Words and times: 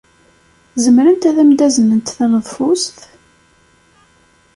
Zemrent 0.83 1.27
ad 1.29 1.37
am-d-aznent 1.41 2.13
taneḍfust? 2.17 2.97